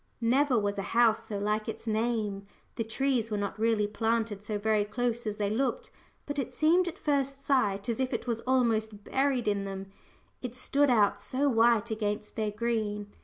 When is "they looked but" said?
5.37-6.39